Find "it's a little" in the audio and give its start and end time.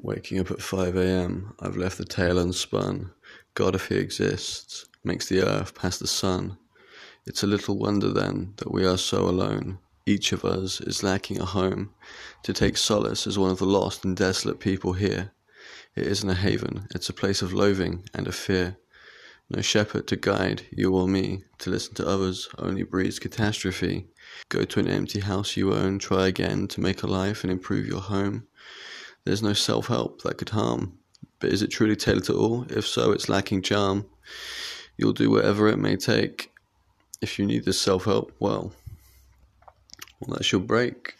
7.26-7.76